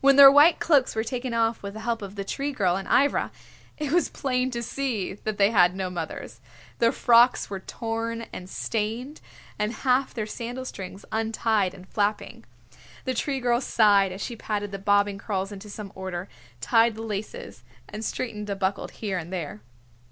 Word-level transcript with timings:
When 0.00 0.14
their 0.14 0.30
white 0.30 0.60
cloaks 0.60 0.94
were 0.94 1.02
taken 1.02 1.34
off 1.34 1.60
with 1.60 1.74
the 1.74 1.80
help 1.80 2.00
of 2.00 2.14
the 2.14 2.22
Tree 2.22 2.52
Girl 2.52 2.76
and 2.76 2.86
Ivra, 2.86 3.32
it 3.76 3.90
was 3.90 4.08
plain 4.08 4.52
to 4.52 4.62
see 4.62 5.14
that 5.14 5.36
they 5.36 5.50
had 5.50 5.74
no 5.74 5.90
mothers. 5.90 6.38
Their 6.78 6.92
frocks 6.92 7.50
were 7.50 7.58
torn 7.58 8.26
and 8.32 8.48
stained, 8.48 9.20
and 9.58 9.72
half 9.72 10.14
their 10.14 10.26
sandal 10.28 10.64
strings 10.64 11.04
untied 11.10 11.74
and 11.74 11.88
flapping. 11.88 12.44
The 13.04 13.14
Tree 13.14 13.40
Girl 13.40 13.60
sighed 13.60 14.12
as 14.12 14.20
she 14.22 14.36
patted 14.36 14.70
the 14.70 14.78
bobbing 14.78 15.18
curls 15.18 15.50
into 15.50 15.68
some 15.68 15.90
order, 15.96 16.28
tied 16.60 16.94
the 16.94 17.02
laces 17.02 17.64
and 17.88 18.04
straightened 18.04 18.48
a 18.48 18.54
buckle 18.54 18.86
here 18.86 19.18
and 19.18 19.32
there. 19.32 19.60